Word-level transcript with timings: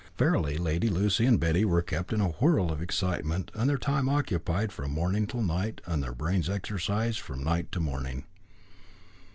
Verily 0.17 0.57
Lady 0.57 0.89
Lacy 0.89 1.27
and 1.27 1.39
Betty 1.39 1.63
were 1.63 1.83
kept 1.83 2.11
in 2.11 2.21
a 2.21 2.29
whirl 2.29 2.71
of 2.71 2.81
excitement, 2.81 3.51
and 3.53 3.69
their 3.69 3.77
time 3.77 4.09
occupied 4.09 4.71
from 4.71 4.89
morning 4.89 5.27
till 5.27 5.43
night, 5.43 5.79
and 5.85 6.01
their 6.01 6.11
brains 6.15 6.49
exercised 6.49 7.19
from 7.19 7.43
night 7.43 7.71
to 7.71 7.79
morning. 7.79 8.25